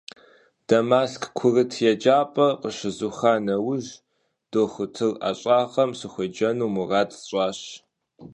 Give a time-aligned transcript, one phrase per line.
[0.67, 3.89] Дамаск курыт еджапӀэр къыщызуха нэужь,
[4.51, 7.59] дохутыр ӀэщӀагъэм сыхуеджэну мурад сщӀащ.